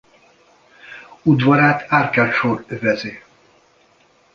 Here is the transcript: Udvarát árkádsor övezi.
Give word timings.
Udvarát 1.23 1.85
árkádsor 1.89 2.65
övezi. 2.67 3.23